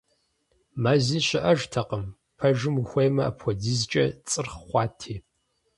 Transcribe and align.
Мэзи 0.81 1.19
щыӀэжтэкъым, 1.27 2.05
пэжым 2.37 2.75
ухуеймэ, 2.81 3.21
апхуэдизкӀэ 3.29 4.05
цӀырхъ 4.29 4.59
хъуати. 4.65 5.15